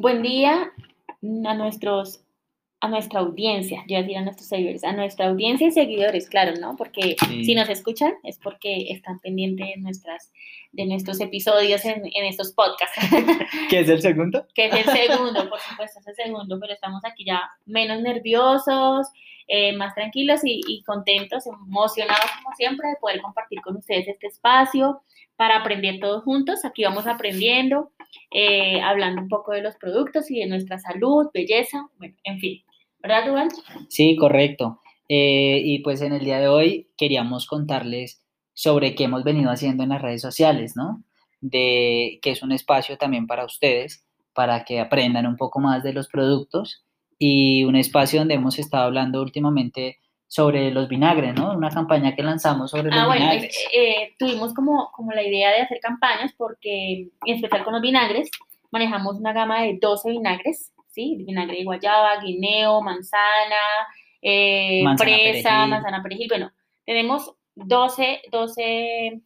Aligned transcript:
Buen 0.00 0.22
día 0.22 0.72
a 1.44 1.54
nuestros 1.54 2.24
a 2.80 2.88
nuestra 2.88 3.20
audiencia, 3.20 3.84
yo 3.86 3.98
decir 3.98 4.16
a 4.16 4.22
nuestros 4.22 4.48
seguidores, 4.48 4.82
a 4.82 4.94
nuestra 4.94 5.26
audiencia 5.26 5.66
y 5.66 5.72
seguidores, 5.72 6.26
claro, 6.30 6.54
¿no? 6.58 6.74
Porque 6.76 7.16
si 7.28 7.54
nos 7.54 7.68
escuchan 7.68 8.14
es 8.24 8.38
porque 8.38 8.90
están 8.92 9.18
pendientes 9.18 9.66
de, 9.66 9.76
nuestras, 9.76 10.32
de 10.72 10.86
nuestros 10.86 11.20
episodios 11.20 11.84
en, 11.84 12.06
en 12.06 12.24
estos 12.24 12.52
podcasts. 12.52 12.98
¿Qué 13.68 13.80
es 13.80 13.90
el 13.90 14.00
segundo? 14.00 14.46
Que 14.54 14.68
es 14.68 14.74
el 14.74 14.84
segundo, 14.84 15.50
por 15.50 15.60
supuesto, 15.60 16.00
es 16.00 16.06
el 16.06 16.14
segundo, 16.14 16.58
pero 16.58 16.72
estamos 16.72 17.04
aquí 17.04 17.26
ya 17.26 17.50
menos 17.66 18.00
nerviosos, 18.00 19.06
eh, 19.48 19.76
más 19.76 19.94
tranquilos 19.94 20.40
y, 20.44 20.82
contentos, 20.84 21.44
emocionados 21.46 22.30
como 22.42 22.54
siempre 22.56 22.88
de 22.88 22.96
poder 23.00 23.20
compartir 23.20 23.60
con 23.62 23.76
ustedes 23.76 24.08
este 24.08 24.28
espacio 24.28 25.02
para 25.36 25.58
aprender 25.58 26.00
todos 26.00 26.22
juntos. 26.24 26.64
Aquí 26.64 26.84
vamos 26.84 27.06
aprendiendo, 27.06 27.92
eh, 28.30 28.80
hablando 28.80 29.22
un 29.22 29.28
poco 29.28 29.52
de 29.52 29.62
los 29.62 29.76
productos 29.76 30.30
y 30.30 30.40
de 30.40 30.46
nuestra 30.46 30.78
salud, 30.78 31.28
belleza, 31.32 31.88
bueno, 31.98 32.14
en 32.24 32.38
fin. 32.38 32.62
¿Verdad, 33.02 33.26
Duval? 33.26 33.48
Sí, 33.88 34.16
correcto. 34.16 34.80
Eh, 35.08 35.60
y 35.64 35.80
pues 35.80 36.02
en 36.02 36.12
el 36.12 36.24
día 36.24 36.38
de 36.38 36.48
hoy 36.48 36.90
queríamos 36.96 37.46
contarles 37.46 38.22
sobre 38.52 38.94
qué 38.94 39.04
hemos 39.04 39.24
venido 39.24 39.50
haciendo 39.50 39.82
en 39.82 39.88
las 39.88 40.02
redes 40.02 40.22
sociales, 40.22 40.76
¿no? 40.76 41.02
De 41.40 42.18
que 42.22 42.30
es 42.30 42.42
un 42.42 42.52
espacio 42.52 42.98
también 42.98 43.26
para 43.26 43.44
ustedes, 43.44 44.04
para 44.34 44.64
que 44.64 44.78
aprendan 44.78 45.26
un 45.26 45.36
poco 45.36 45.58
más 45.58 45.82
de 45.82 45.94
los 45.94 46.08
productos 46.08 46.84
y 47.20 47.62
un 47.64 47.76
espacio 47.76 48.18
donde 48.18 48.34
hemos 48.34 48.58
estado 48.58 48.84
hablando 48.84 49.20
últimamente 49.22 49.98
sobre 50.26 50.70
los 50.70 50.88
vinagres, 50.88 51.34
¿no? 51.34 51.52
Una 51.52 51.70
campaña 51.70 52.16
que 52.16 52.22
lanzamos 52.22 52.70
sobre 52.70 52.90
ah, 52.92 52.96
los 52.96 53.06
bueno, 53.06 53.26
vinagres. 53.26 53.68
Eh, 53.72 54.14
tuvimos 54.18 54.54
como, 54.54 54.90
como 54.92 55.12
la 55.12 55.22
idea 55.22 55.50
de 55.50 55.60
hacer 55.60 55.78
campañas 55.80 56.32
porque, 56.36 57.08
en 57.26 57.34
especial 57.34 57.62
con 57.62 57.74
los 57.74 57.82
vinagres, 57.82 58.30
manejamos 58.72 59.16
una 59.16 59.32
gama 59.32 59.62
de 59.62 59.78
12 59.80 60.10
vinagres 60.10 60.72
¿sí? 60.90 61.16
Vinagre 61.26 61.58
de 61.58 61.64
guayaba, 61.64 62.20
guineo, 62.20 62.80
manzana, 62.82 63.86
eh, 64.22 64.82
fresa, 64.96 65.66
manzana 65.66 66.02
perejil. 66.02 66.28
Bueno, 66.28 66.52
tenemos 66.84 67.32
12, 67.54 68.22
12 68.30 69.22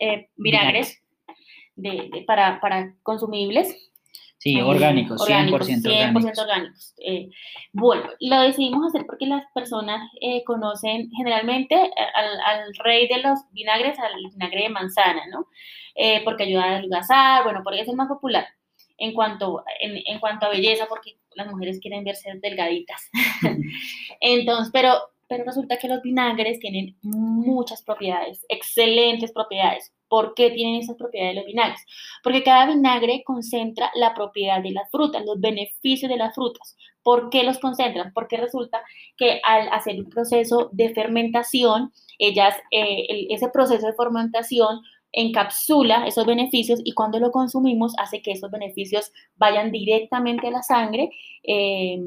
eh, 0.00 0.28
vinagres 0.36 1.02
de, 1.74 2.24
para, 2.26 2.60
para 2.60 2.94
consumibles. 3.02 3.92
Sí, 4.50 4.60
orgánicos, 4.60 5.20
100%, 5.20 5.86
orgánicos. 5.86 6.38
orgánicos. 6.38 6.94
Eh, 6.98 7.28
bueno, 7.72 8.04
lo 8.20 8.40
decidimos 8.40 8.86
hacer 8.86 9.06
porque 9.06 9.26
las 9.26 9.44
personas 9.54 10.08
conocen 10.44 11.10
generalmente 11.16 11.74
al, 11.74 12.40
al, 12.44 12.74
rey 12.84 13.08
de 13.08 13.22
los 13.22 13.40
vinagres, 13.52 13.98
al 13.98 14.12
vinagre 14.30 14.62
de 14.62 14.68
manzana, 14.68 15.22
¿no? 15.30 15.46
porque 16.24 16.44
ayuda 16.44 16.64
a 16.64 16.76
adelgazar, 16.76 17.44
bueno, 17.44 17.62
porque 17.64 17.80
es 17.80 17.88
el 17.88 17.96
más 17.96 18.08
popular 18.08 18.46
en 18.98 19.12
cuanto, 19.12 19.64
en, 19.80 20.02
en 20.06 20.18
cuanto 20.20 20.46
a 20.46 20.50
belleza, 20.50 20.86
porque 20.88 21.18
las 21.34 21.46
mujeres 21.48 21.78
quieren 21.80 22.04
verse 22.04 22.32
delgaditas. 22.40 23.10
Entonces, 24.20 24.70
pero, 24.72 24.94
pero 25.28 25.44
resulta 25.44 25.76
que 25.78 25.88
los 25.88 26.02
vinagres 26.02 26.58
tienen 26.58 26.96
muchas 27.02 27.82
propiedades, 27.82 28.44
excelentes 28.48 29.32
propiedades. 29.32 29.92
¿Por 30.08 30.34
qué 30.34 30.50
tienen 30.50 30.80
esas 30.80 30.96
propiedades 30.96 31.36
los 31.36 31.46
vinagres? 31.46 31.80
Porque 32.22 32.42
cada 32.42 32.66
vinagre 32.66 33.22
concentra 33.24 33.90
la 33.94 34.14
propiedad 34.14 34.62
de 34.62 34.70
las 34.70 34.90
frutas, 34.90 35.24
los 35.24 35.40
beneficios 35.40 36.10
de 36.10 36.16
las 36.16 36.34
frutas. 36.34 36.76
¿Por 37.02 37.30
qué 37.30 37.44
los 37.44 37.58
concentran? 37.58 38.12
Porque 38.12 38.36
resulta 38.36 38.82
que 39.16 39.40
al 39.44 39.68
hacer 39.68 39.98
un 40.00 40.10
proceso 40.10 40.70
de 40.72 40.92
fermentación, 40.92 41.92
ellas, 42.18 42.54
eh, 42.70 43.26
ese 43.30 43.48
proceso 43.48 43.86
de 43.86 43.92
fermentación 43.94 44.80
encapsula 45.12 46.06
esos 46.06 46.26
beneficios 46.26 46.80
y 46.84 46.92
cuando 46.92 47.18
lo 47.18 47.30
consumimos 47.30 47.94
hace 47.98 48.22
que 48.22 48.32
esos 48.32 48.50
beneficios 48.50 49.12
vayan 49.36 49.72
directamente 49.72 50.48
a 50.48 50.50
la 50.50 50.62
sangre. 50.62 51.10
Eh, 51.42 52.00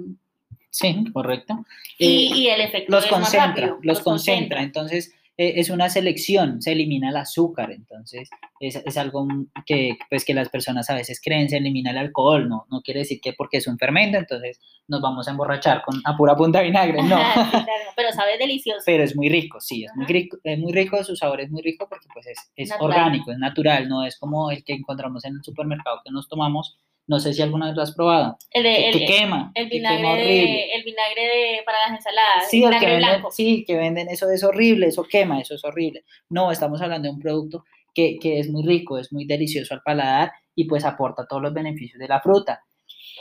sí, 0.70 1.04
correcto. 1.12 1.66
Y, 1.98 2.48
el 2.48 2.62
efecto 2.62 2.92
los 2.92 3.06
concentra, 3.08 3.68
los, 3.68 3.78
los 3.82 4.00
concentra. 4.02 4.62
Entonces, 4.62 5.14
eh, 5.42 5.54
es 5.56 5.70
una 5.70 5.88
selección, 5.88 6.62
se 6.62 6.74
elimina 6.74 7.12
el 7.12 7.16
azúcar, 7.16 7.72
entonces 7.72 8.30
es, 8.60 8.76
es, 8.76 8.98
algo 8.98 9.26
que, 9.66 9.98
pues, 10.10 10.26
que 10.26 10.34
las 10.34 10.50
personas 10.50 10.90
a 10.90 10.96
veces 10.96 11.22
creen, 11.24 11.48
se 11.48 11.56
elimina 11.56 11.92
el 11.92 11.98
alcohol, 11.98 12.50
no, 12.50 12.66
no 12.70 12.82
quiere 12.82 13.00
decir 13.00 13.22
que 13.22 13.32
porque 13.32 13.56
es 13.60 13.68
un 13.68 13.78
fermento, 13.78 14.18
entonces 14.18 14.60
nos 14.90 15.02
vamos 15.02 15.30
a 15.30 15.32
emborrachar 15.32 15.82
con 15.86 16.02
a 16.04 16.18
pura 16.18 16.36
punta 16.36 16.60
de 16.60 16.66
vinagre, 16.66 17.02
no. 17.04 17.18
pero 17.96 18.12
sabe 18.12 18.38
delicioso. 18.38 18.82
Pero 18.86 19.02
es 19.02 19.16
muy 19.16 19.30
rico, 19.30 19.62
sí, 19.62 19.86
es 19.86 19.96
muy 19.96 20.08
rico, 20.08 20.36
es 20.44 20.60
muy 20.60 20.74
rico, 20.74 21.02
su 21.06 21.16
sabor 21.16 21.40
es 21.40 21.50
muy 21.50 21.62
rico 21.62 21.88
porque 21.88 22.08
pues 22.14 22.28
es, 22.28 22.52
es 22.58 22.72
orgánico, 22.78 23.32
es 23.32 23.38
natural, 23.38 23.88
no 23.88 24.06
es 24.06 24.20
como 24.20 24.52
el 24.52 24.66
que 24.66 24.74
encontramos 24.74 25.24
en 25.24 25.36
el 25.38 25.44
supermercado 25.46 26.02
que 26.04 26.12
nos 26.12 26.28
tomamos 26.28 26.78
no 27.10 27.20
sé 27.20 27.34
si 27.34 27.42
alguna 27.42 27.66
vez 27.66 27.76
lo 27.76 27.82
has 27.82 27.96
probado. 27.96 28.38
El 28.52 28.62
de, 28.62 28.92
que, 28.94 29.06
quema. 29.06 29.52
El 29.56 29.68
vinagre, 29.68 30.24
de, 30.24 30.74
el 30.76 30.84
vinagre 30.84 31.22
de, 31.24 31.62
para 31.66 31.80
las 31.80 31.98
ensaladas. 31.98 32.48
Sí, 32.48 32.64
el 32.64 32.70
que 32.78 32.86
venden, 32.86 33.00
blanco. 33.00 33.32
sí, 33.32 33.64
que 33.66 33.76
venden 33.78 34.10
eso, 34.10 34.30
es 34.30 34.44
horrible, 34.44 34.86
eso 34.86 35.04
quema, 35.04 35.42
eso 35.42 35.56
es 35.56 35.66
horrible. 35.66 36.06
No, 36.30 36.52
estamos 36.52 36.80
hablando 36.84 37.08
de 37.08 37.16
un 37.16 37.20
producto 37.20 37.66
que, 37.96 38.20
que 38.20 38.40
es 38.40 38.52
muy 38.52 38.64
rico, 38.64 39.00
es 39.00 39.12
muy 39.12 39.26
delicioso 39.26 39.74
al 39.74 39.82
paladar 39.82 40.32
y 40.54 40.66
pues 40.66 40.86
aporta 40.86 41.26
todos 41.28 41.42
los 41.42 41.52
beneficios 41.52 41.98
de 41.98 42.08
la 42.08 42.22
fruta. 42.22 42.64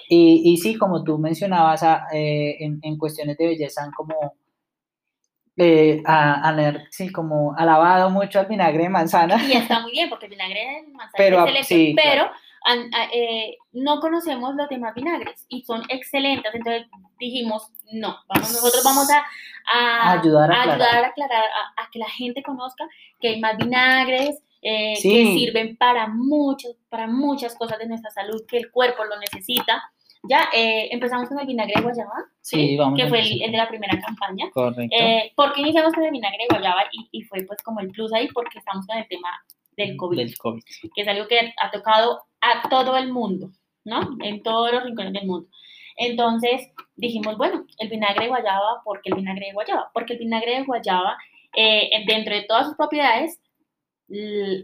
Y, 0.06 0.42
y 0.44 0.58
sí, 0.58 0.74
como 0.76 1.02
tú 1.02 1.16
mencionabas, 1.16 1.82
a, 1.82 2.08
eh, 2.12 2.56
en, 2.60 2.80
en, 2.82 2.98
cuestiones 2.98 3.38
de 3.38 3.46
belleza 3.46 3.84
han 3.84 3.92
como, 3.92 4.36
eh, 5.56 6.02
a, 6.04 6.46
a, 6.46 6.74
sí, 6.90 7.10
como 7.10 7.54
alabado 7.56 8.10
mucho 8.10 8.38
al 8.38 8.48
vinagre 8.48 8.82
de 8.82 8.90
manzana. 8.90 9.42
Y 9.48 9.52
está 9.52 9.80
muy 9.80 9.92
bien, 9.92 10.10
porque 10.10 10.26
el 10.26 10.30
vinagre 10.32 10.60
de 10.60 10.92
manzana 10.92 11.12
pero, 11.16 11.46
es 11.46 11.60
excelente, 11.60 11.68
sí, 11.68 11.94
pero... 11.96 12.24
Claro 12.24 12.47
eh, 13.12 13.56
no 13.72 14.00
conocemos 14.00 14.54
los 14.54 14.68
demás 14.68 14.94
vinagres 14.94 15.46
y 15.48 15.62
son 15.62 15.82
excelentes, 15.88 16.54
entonces 16.54 16.86
dijimos, 17.18 17.70
no, 17.92 18.16
vamos, 18.28 18.52
nosotros 18.52 18.82
vamos 18.84 19.08
a, 19.10 19.24
a, 19.72 20.12
ayudar 20.20 20.52
a, 20.52 20.62
ayudar 20.62 21.04
a 21.04 21.08
aclarar, 21.08 21.44
a, 21.76 21.90
que 21.90 21.98
la 21.98 22.08
gente 22.10 22.42
conozca 22.42 22.84
que 23.20 23.28
hay 23.28 23.40
más 23.40 23.56
vinagres, 23.56 24.42
eh, 24.62 24.94
que 24.94 25.26
sirven 25.26 25.76
para, 25.76 26.08
muchos, 26.08 26.76
para 26.88 27.06
muchas 27.06 27.54
cosas 27.54 27.78
de 27.78 27.86
nuestra 27.86 28.10
salud, 28.10 28.44
que 28.46 28.58
el 28.58 28.70
cuerpo 28.70 29.04
lo 29.04 29.18
necesita. 29.18 29.90
Ya 30.28 30.48
eh, 30.52 30.88
empezamos 30.90 31.28
con 31.28 31.38
el 31.38 31.46
vinagre 31.46 31.74
de 31.76 31.82
guayaba, 31.82 32.24
sí, 32.40 32.76
Vamos 32.76 32.98
que 32.98 33.06
fue 33.06 33.20
el, 33.20 33.40
el, 33.40 33.52
de 33.52 33.56
la 33.56 33.68
primera 33.68 33.98
campaña. 34.00 34.50
Correcto. 34.52 34.96
Eh, 34.98 35.32
¿Por 35.36 35.52
qué 35.52 35.60
iniciamos 35.60 35.94
con 35.94 36.04
el 36.04 36.10
vinagre 36.10 36.38
de 36.40 36.56
guayaba? 36.56 36.82
Y, 36.90 37.08
y, 37.12 37.22
fue 37.22 37.44
pues 37.44 37.62
como 37.62 37.78
el 37.78 37.88
plus 37.92 38.12
ahí 38.12 38.26
porque 38.34 38.58
estamos 38.58 38.84
con 38.84 38.98
el 38.98 39.06
tema 39.06 39.28
del 39.78 39.96
COVID, 39.96 40.18
del 40.18 40.36
COVID, 40.36 40.62
que 40.94 41.02
es 41.02 41.08
algo 41.08 41.26
que 41.26 41.54
ha 41.56 41.70
tocado 41.70 42.20
a 42.40 42.68
todo 42.68 42.96
el 42.96 43.12
mundo, 43.12 43.50
¿no? 43.84 44.16
En 44.22 44.42
todos 44.42 44.72
los 44.72 44.84
rincones 44.84 45.12
del 45.12 45.26
mundo. 45.26 45.48
Entonces 45.96 46.70
dijimos, 46.96 47.36
bueno, 47.38 47.64
el 47.78 47.88
vinagre 47.88 48.24
de 48.24 48.28
guayaba, 48.28 48.82
¿por 48.84 49.00
qué 49.00 49.10
el 49.10 49.16
vinagre 49.16 49.46
de 49.46 49.52
guayaba? 49.52 49.90
Porque 49.94 50.12
el 50.12 50.18
vinagre 50.18 50.58
de 50.58 50.64
guayaba, 50.64 51.16
eh, 51.56 51.90
dentro 52.06 52.34
de 52.34 52.42
todas 52.42 52.66
sus 52.66 52.76
propiedades, 52.76 53.40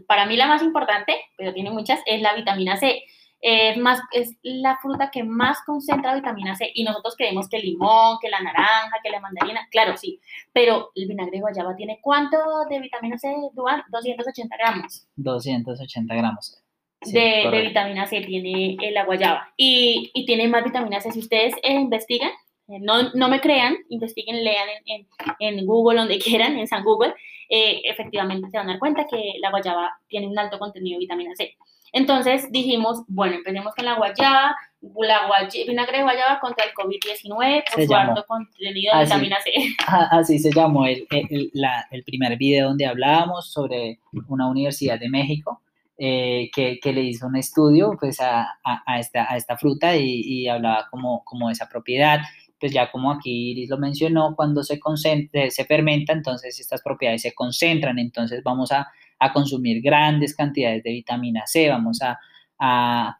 para 0.07 0.25
mí 0.25 0.37
la 0.37 0.47
más 0.47 0.63
importante, 0.63 1.13
pero 1.37 1.53
tiene 1.53 1.71
muchas, 1.71 1.99
es 2.05 2.21
la 2.21 2.33
vitamina 2.33 2.77
C. 2.77 3.03
Es, 3.47 3.77
más, 3.77 3.99
es 4.11 4.35
la 4.41 4.77
fruta 4.77 5.11
que 5.11 5.23
más 5.23 5.59
concentra 5.65 6.15
vitamina 6.15 6.55
C 6.55 6.71
y 6.73 6.83
nosotros 6.83 7.15
creemos 7.15 7.47
que 7.47 7.57
el 7.57 7.63
limón, 7.65 8.17
que 8.19 8.29
la 8.29 8.41
naranja, 8.41 8.97
que 9.03 9.11
la 9.11 9.19
mandarina, 9.19 9.67
claro, 9.69 9.95
sí, 9.97 10.19
pero 10.51 10.89
el 10.95 11.07
vinagre 11.07 11.33
de 11.33 11.41
guayaba 11.41 11.75
tiene 11.75 11.99
cuánto 12.01 12.37
de 12.69 12.79
vitamina 12.79 13.19
C, 13.19 13.35
Duan? 13.53 13.83
280 13.91 14.57
gramos. 14.57 15.07
280 15.15 16.15
gramos 16.15 16.65
de, 17.11 17.49
de, 17.51 17.61
vitamina 17.61 18.07
C 18.07 18.21
tiene 18.21 18.77
la 18.91 19.05
guayaba 19.05 19.53
y, 19.57 20.11
y, 20.13 20.25
tiene 20.25 20.47
más 20.47 20.63
vitamina 20.63 20.99
C. 20.99 21.11
Si 21.11 21.19
ustedes 21.19 21.53
eh, 21.63 21.73
investigan, 21.73 22.31
eh, 22.67 22.79
no, 22.79 23.11
no, 23.13 23.29
me 23.29 23.41
crean, 23.41 23.77
investiguen, 23.89 24.43
lean 24.43 24.67
en, 24.85 25.07
en, 25.39 25.59
en, 25.59 25.65
Google, 25.65 25.99
donde 25.99 26.19
quieran, 26.19 26.57
en 26.57 26.67
San 26.67 26.83
Google, 26.83 27.13
eh, 27.49 27.81
efectivamente 27.85 28.49
se 28.49 28.57
van 28.57 28.67
a 28.67 28.73
dar 28.73 28.79
cuenta 28.79 29.05
que 29.09 29.33
la 29.39 29.51
guayaba 29.51 29.91
tiene 30.07 30.27
un 30.27 30.37
alto 30.37 30.57
contenido 30.59 30.95
de 30.95 30.99
vitamina 30.99 31.35
C. 31.35 31.55
Entonces 31.91 32.51
dijimos, 32.51 33.03
bueno, 33.07 33.35
empecemos 33.35 33.73
con 33.75 33.85
la 33.85 33.95
guayaba, 33.95 34.55
la 34.81 35.27
guay 35.27 35.47
vinagre 35.67 35.97
de 35.97 36.03
guayaba 36.03 36.39
contra 36.39 36.65
el 36.65 36.73
COVID-19 36.73 37.63
por 37.73 37.85
su 37.85 37.95
alto 37.95 38.25
contenido 38.27 38.93
de 38.95 39.03
así, 39.03 39.13
vitamina 39.13 39.37
C. 39.41 39.51
Así 40.11 40.39
se 40.39 40.51
llamó 40.51 40.85
el, 40.85 41.07
el, 41.09 41.49
la, 41.53 41.87
el 41.91 42.03
primer 42.03 42.37
video 42.37 42.67
donde 42.67 42.85
hablábamos 42.85 43.51
sobre 43.51 43.99
una 44.27 44.47
universidad 44.47 44.99
de 44.99 45.09
México 45.09 45.61
eh, 45.97 46.51
que, 46.53 46.77
que, 46.81 46.91
le 46.91 47.03
hizo 47.03 47.25
un 47.25 47.37
estudio 47.37 47.95
pues 47.97 48.19
a, 48.19 48.41
a, 48.65 48.83
a, 48.85 48.99
esta, 48.99 49.31
a 49.31 49.37
esta, 49.37 49.55
fruta 49.55 49.95
y, 49.95 50.21
y, 50.25 50.47
hablaba 50.49 50.89
como, 50.91 51.23
como 51.23 51.47
de 51.47 51.53
esa 51.53 51.69
propiedad. 51.69 52.19
Pues 52.59 52.71
ya 52.71 52.91
como 52.91 53.11
aquí 53.11 53.51
Iris 53.51 53.69
lo 53.69 53.77
mencionó, 53.77 54.35
cuando 54.35 54.63
se, 54.63 54.79
concentra, 54.79 55.49
se 55.49 55.65
fermenta, 55.65 56.13
entonces 56.13 56.59
estas 56.59 56.81
propiedades 56.81 57.21
se 57.21 57.33
concentran, 57.33 57.99
entonces 57.99 58.41
vamos 58.43 58.71
a, 58.71 58.87
a 59.19 59.33
consumir 59.33 59.81
grandes 59.81 60.35
cantidades 60.35 60.83
de 60.83 60.91
vitamina 60.91 61.43
C, 61.45 61.69
vamos 61.69 62.01
a, 62.01 62.17
a, 62.59 63.17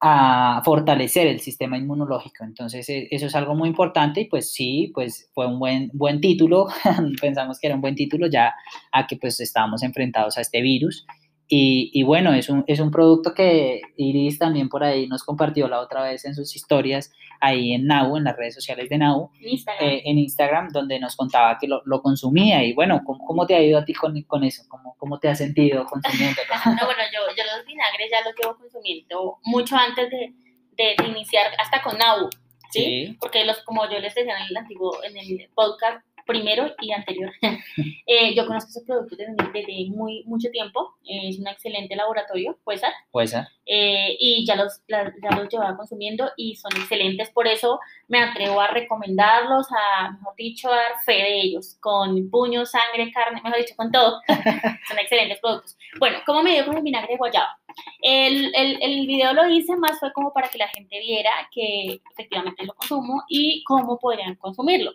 a, 0.00 0.62
fortalecer 0.64 1.26
el 1.26 1.40
sistema 1.40 1.78
inmunológico. 1.78 2.44
Entonces, 2.44 2.88
e, 2.88 3.08
eso 3.10 3.26
es 3.26 3.34
algo 3.34 3.54
muy 3.54 3.68
importante 3.68 4.22
y 4.22 4.24
pues 4.26 4.52
sí, 4.52 4.90
pues 4.94 5.30
fue 5.34 5.46
un 5.46 5.58
buen, 5.58 5.90
buen 5.92 6.20
título, 6.20 6.66
pensamos 7.20 7.58
que 7.60 7.68
era 7.68 7.76
un 7.76 7.82
buen 7.82 7.94
título 7.94 8.26
ya 8.26 8.54
a 8.92 9.06
que 9.06 9.16
pues 9.16 9.40
estábamos 9.40 9.82
enfrentados 9.82 10.36
a 10.38 10.40
este 10.40 10.60
virus 10.62 11.06
y, 11.50 12.02
bueno, 12.02 12.34
es 12.34 12.50
un, 12.50 12.62
es 12.66 12.78
un 12.78 12.90
producto 12.90 13.32
que 13.32 13.80
Iris 13.96 14.38
también 14.38 14.68
por 14.68 14.84
ahí 14.84 15.06
nos 15.06 15.24
compartió 15.24 15.66
la 15.66 15.80
otra 15.80 16.02
vez 16.02 16.26
en 16.26 16.34
sus 16.34 16.54
historias, 16.54 17.10
ahí 17.40 17.72
en 17.72 17.86
Nau, 17.86 18.18
en 18.18 18.24
las 18.24 18.36
redes 18.36 18.54
sociales 18.54 18.90
de 18.90 18.98
Nau, 18.98 19.30
Instagram. 19.40 19.88
en 20.04 20.18
Instagram, 20.18 20.68
donde 20.68 21.00
nos 21.00 21.16
contaba 21.16 21.56
que 21.58 21.66
lo, 21.66 21.80
lo 21.86 22.02
consumía. 22.02 22.62
Y 22.64 22.74
bueno, 22.74 23.00
¿cómo, 23.02 23.24
¿cómo, 23.24 23.46
te 23.46 23.54
ha 23.54 23.62
ido 23.62 23.78
a 23.78 23.84
ti 23.86 23.94
con, 23.94 24.20
con 24.22 24.44
eso? 24.44 24.62
¿Cómo, 24.68 24.94
¿Cómo, 24.98 25.18
te 25.18 25.28
has 25.28 25.38
sentido 25.38 25.86
consumiendo? 25.86 26.42
no, 26.66 26.84
bueno, 26.84 27.02
yo, 27.14 27.34
yo 27.34 27.44
los 27.56 27.64
vinagres 27.64 28.10
ya 28.10 28.20
los 28.22 28.34
llevo 28.38 28.58
consumiendo 28.58 29.38
mucho 29.44 29.74
antes 29.76 30.10
de, 30.10 30.34
de, 30.76 30.94
de 30.98 31.08
iniciar, 31.08 31.46
hasta 31.58 31.80
con 31.80 31.96
Nau. 31.96 32.28
¿sí? 32.70 32.80
¿sí? 32.80 33.16
Porque 33.18 33.44
los, 33.46 33.62
como 33.62 33.88
yo 33.90 33.98
les 34.00 34.14
decía 34.14 34.36
en 34.36 34.46
el 34.50 34.56
antiguo, 34.56 35.02
en 35.02 35.16
el 35.16 35.48
podcast, 35.54 36.04
primero 36.28 36.70
y 36.80 36.92
anterior. 36.92 37.32
eh, 38.06 38.34
yo 38.36 38.46
conozco 38.46 38.70
esos 38.70 38.84
productos 38.84 39.16
desde, 39.18 39.34
desde 39.52 39.90
muy 39.90 40.22
mucho 40.26 40.50
tiempo. 40.50 40.94
Es 41.04 41.38
un 41.38 41.48
excelente 41.48 41.96
laboratorio, 41.96 42.58
Cuesar. 42.62 42.92
Cuesar. 43.10 43.48
Eh, 43.64 44.16
y 44.20 44.46
ya 44.46 44.54
los, 44.56 44.82
la, 44.86 45.12
ya 45.22 45.36
los 45.36 45.48
llevaba 45.48 45.76
consumiendo 45.76 46.30
y 46.36 46.54
son 46.56 46.70
excelentes. 46.76 47.30
Por 47.30 47.48
eso 47.48 47.80
me 48.06 48.20
atrevo 48.20 48.60
a 48.60 48.68
recomendarlos, 48.68 49.66
a, 49.72 50.12
mejor 50.12 50.34
dicho, 50.36 50.70
a 50.70 50.76
dar 50.76 50.92
fe 51.04 51.12
de 51.14 51.40
ellos, 51.40 51.76
con 51.80 52.30
puño, 52.30 52.66
sangre, 52.66 53.10
carne, 53.10 53.40
mejor 53.42 53.58
dicho, 53.58 53.74
con 53.74 53.90
todo. 53.90 54.20
son 54.88 54.98
excelentes 54.98 55.40
productos. 55.40 55.76
Bueno, 55.98 56.18
¿cómo 56.26 56.42
me 56.42 56.52
dio 56.52 56.66
con 56.66 56.76
el 56.76 56.82
vinagre 56.82 57.12
de 57.12 57.18
guayaba? 57.18 57.58
El, 58.02 58.52
el, 58.54 58.78
el, 58.82 59.06
video 59.06 59.32
lo 59.32 59.48
hice 59.48 59.76
más 59.76 59.98
fue 59.98 60.12
como 60.12 60.32
para 60.32 60.48
que 60.48 60.58
la 60.58 60.68
gente 60.68 60.98
viera 61.00 61.30
que 61.52 62.00
efectivamente 62.12 62.64
lo 62.64 62.74
consumo 62.74 63.22
y 63.28 63.62
cómo 63.64 63.98
podrían 63.98 64.36
consumirlo. 64.36 64.92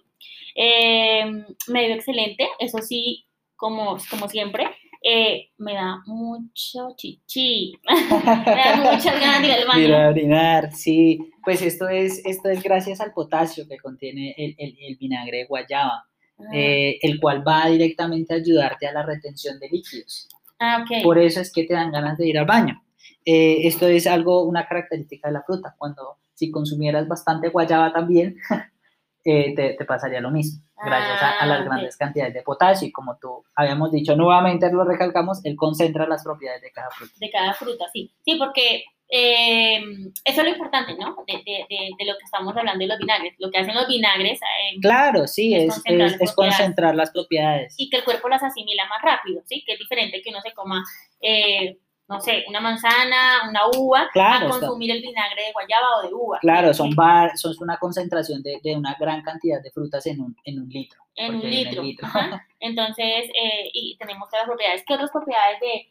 Eh, 0.56 1.25
me 1.68 1.85
dio 1.85 1.95
excelente, 1.95 2.47
eso 2.59 2.80
sí, 2.80 3.25
como, 3.56 3.97
como 4.09 4.30
siempre, 4.30 4.69
eh, 5.06 5.50
me 5.57 5.74
da 5.74 6.01
mucho 6.06 6.95
chichi. 6.95 7.74
me 7.89 8.56
da 8.56 8.75
muchas 8.77 9.06
ganas 9.19 9.41
de 9.41 9.47
ir 9.47 9.53
al 9.53 9.68
baño. 9.68 10.09
orinar, 10.09 10.71
sí. 10.71 11.19
Pues 11.44 11.62
esto 11.62 11.89
es, 11.89 12.25
esto 12.25 12.50
es 12.50 12.63
gracias 12.63 13.01
al 13.01 13.12
potasio 13.12 13.68
que 13.68 13.77
contiene 13.77 14.33
el, 14.38 14.56
el, 14.57 14.77
el 14.80 14.95
vinagre 14.95 15.39
de 15.39 15.45
guayaba, 15.45 16.07
ah. 16.39 16.44
eh, 16.53 17.00
el 17.01 17.19
cual 17.19 17.45
va 17.45 17.68
directamente 17.68 18.33
a 18.33 18.38
ayudarte 18.38 18.88
a 18.88 18.94
la 18.94 19.03
retención 19.03 19.59
de 19.59 19.68
líquidos. 19.69 20.30
Ah, 20.60 20.84
okay. 20.84 21.04
Por 21.04 21.18
eso 21.18 21.42
es 21.42 21.52
que 21.52 21.64
te 21.64 21.74
dan 21.74 21.92
ganas 21.92 22.18
de 22.18 22.28
ir 22.28 22.38
al 22.38 22.46
baño. 22.46 22.84
Eh, 23.26 23.68
esto 23.68 23.88
es 23.88 24.08
algo, 24.08 24.44
una 24.44 24.68
característica 24.68 25.28
de 25.28 25.34
la 25.34 25.44
fruta. 25.44 25.76
Cuando 25.78 26.18
si 26.34 26.52
consumieras 26.52 27.08
bastante 27.08 27.50
guayaba 27.50 27.94
también, 27.94 28.38
eh, 29.26 29.56
te, 29.56 29.74
te, 29.74 29.86
pasaría 29.86 30.20
lo 30.20 30.32
mismo, 30.32 30.62
gracias 30.76 31.22
a, 31.22 31.40
a 31.40 31.46
las 31.46 31.62
Ah, 31.62 31.64
grandes 31.64 31.98
cantidades 31.98 32.34
de 32.34 32.42
potasio. 32.42 32.88
Y 32.88 32.92
como 32.92 33.18
tú 33.18 33.44
habíamos 33.56 33.92
dicho, 33.92 34.16
nuevamente 34.16 34.72
lo 34.72 34.84
recalcamos, 34.84 35.44
él 35.46 35.56
concentra 35.56 36.08
las 36.08 36.24
propiedades 36.24 36.62
de 36.62 36.72
cada 36.72 36.90
fruta. 36.92 37.14
De 37.20 37.30
cada 37.32 37.54
fruta, 37.54 37.86
sí. 37.94 38.12
Sí, 38.26 38.36
porque 38.38 38.84
eh, 39.10 39.78
eso 40.26 40.42
es 40.42 40.44
lo 40.44 40.50
importante, 40.50 40.96
¿no? 40.96 41.16
De, 41.28 41.34
de, 41.34 41.66
de, 41.70 41.90
de, 41.98 42.06
lo 42.06 42.18
que 42.18 42.26
estamos 42.26 42.56
hablando 42.58 42.80
de 42.84 42.88
los 42.88 42.98
vinagres. 42.98 43.36
Lo 43.38 43.52
que 43.52 43.60
hacen 43.60 43.76
los 43.76 43.88
vinagres. 43.88 44.40
Eh, 44.42 44.80
Claro, 44.82 45.28
sí, 45.28 45.54
es 45.56 45.64
es, 45.66 45.70
concentrar 45.74 45.94
es, 46.08 46.12
las 46.12 46.12
es 46.12 46.18
propiedades. 46.18 46.58
concentrar 46.58 46.96
las 46.96 47.12
propiedades. 47.12 47.76
y 47.78 47.90
que 47.90 47.98
el 47.98 48.04
cuerpo 48.04 48.30
las 48.30 48.44
asimila 48.44 48.86
más 48.88 49.02
rápido, 49.02 49.42
¿sí? 49.46 49.64
Que 49.66 49.74
es 49.74 49.80
diferente 49.80 50.22
que 50.22 50.30
uno 50.30 50.42
se 50.42 50.52
coma, 50.54 50.84
eh, 51.22 51.78
no 52.08 52.20
sé, 52.20 52.44
una 52.48 52.60
manzana, 52.60 53.48
una 53.50 53.62
uva, 53.78 54.10
Claro, 54.14 54.48
a 54.48 54.50
está- 54.50 54.60
consumir 54.68 54.92
el 54.92 55.02
vinagre 55.02 55.44
de 55.44 55.52
guayaba 55.54 55.98
o 56.00 56.02
de 56.08 56.14
uva. 56.14 56.40
Claro, 56.42 56.74
son, 56.74 56.92
var- 56.96 57.38
son 57.38 57.54
una 57.62 57.78
concentración 57.78 58.42
de, 58.44 58.60
una 58.76 58.96
gran 59.00 59.22
cantidad 59.22 59.62
de 59.62 59.72
frutas 59.72 60.06
en 60.08 60.22
un, 60.22 60.36
en 60.44 60.60
un 60.62 60.70
litro. 60.70 61.02
En 61.16 61.36
un 61.36 61.50
litro. 61.50 61.84
Entonces, 62.60 63.30
eh, 63.30 63.70
y 63.74 63.96
tenemos 63.98 64.28
todas 64.30 64.42
las 64.42 64.48
propiedades. 64.48 64.84
¿Qué 64.88 64.94
otras 64.96 65.12
propiedades 65.12 65.60
de, 65.60 65.88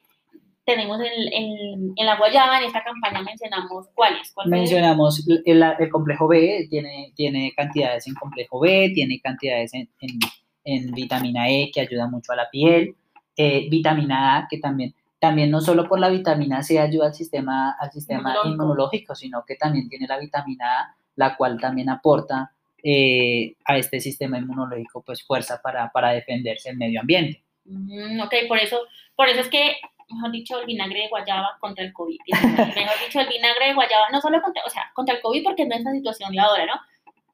tenemos 0.64 1.00
en, 1.00 1.32
en, 1.32 1.92
en 1.96 2.06
la 2.06 2.16
guayaba? 2.16 2.58
En 2.58 2.64
esta 2.64 2.82
campaña 2.84 3.22
mencionamos 3.22 3.86
cuáles. 3.94 4.32
Mencionamos 4.46 5.26
el, 5.28 5.42
el- 5.46 5.74
el 5.78 5.88
complejo 5.90 6.28
B, 6.28 6.66
tiene, 6.70 7.12
tiene 7.16 7.52
cantidades 7.56 8.06
en 8.06 8.14
complejo 8.14 8.60
B, 8.60 8.90
tiene 8.94 9.20
cantidades 9.20 9.74
en, 9.74 9.88
en- 10.00 10.18
en 10.64 10.92
vitamina 10.92 11.48
E 11.50 11.70
que 11.74 11.80
ayuda 11.80 12.06
mucho 12.08 12.32
a 12.32 12.36
la 12.36 12.48
piel, 12.50 12.94
eh, 13.36 13.68
vitamina 13.68 14.36
A 14.38 14.46
que 14.48 14.58
también, 14.58 14.94
también 15.18 15.50
no 15.50 15.60
solo 15.60 15.88
por 15.88 15.98
la 15.98 16.08
vitamina 16.08 16.62
C 16.62 16.78
ayuda 16.78 17.06
al 17.06 17.14
sistema, 17.14 17.72
al 17.80 17.90
sistema 17.90 18.20
Inmunológico. 18.20 18.48
inmunológico, 18.54 19.14
sino 19.16 19.44
que 19.44 19.56
también 19.56 19.88
tiene 19.88 20.06
la 20.06 20.18
vitamina 20.18 20.64
A, 20.80 20.96
la 21.16 21.36
cual 21.36 21.58
también 21.60 21.88
aporta 21.88 22.52
eh, 22.84 23.54
a 23.64 23.76
este 23.76 24.00
sistema 24.00 24.38
inmunológico 24.38 25.02
pues 25.02 25.22
fuerza 25.24 25.60
para, 25.62 25.90
para 25.90 26.12
defenderse 26.12 26.68
del 26.70 26.78
medio 26.78 27.00
ambiente. 27.00 27.42
Mm, 27.64 28.20
ok, 28.20 28.34
por 28.48 28.58
eso, 28.58 28.80
por 29.14 29.28
eso 29.28 29.40
es 29.40 29.48
que, 29.48 29.76
mejor 30.12 30.30
dicho, 30.32 30.58
el 30.60 30.66
vinagre 30.66 31.02
de 31.02 31.08
guayaba 31.08 31.56
contra 31.60 31.84
el 31.84 31.92
COVID. 31.92 32.18
mejor 32.26 32.98
dicho, 33.04 33.20
el 33.20 33.28
vinagre 33.28 33.68
de 33.68 33.74
guayaba, 33.74 34.10
no 34.10 34.20
solo 34.20 34.40
contra, 34.42 34.62
o 34.66 34.70
sea, 34.70 34.90
contra 34.94 35.16
el 35.16 35.20
COVID 35.20 35.42
porque 35.42 35.66
no 35.66 35.74
es 35.74 35.82
la 35.82 35.92
situación 35.92 36.32
de 36.32 36.40
ahora, 36.40 36.66
¿no? 36.66 36.74